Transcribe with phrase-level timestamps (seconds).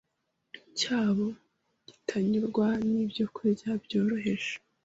[0.79, 1.27] cyabo
[1.87, 4.53] kitanyurwa n’ibyokurya byoroheje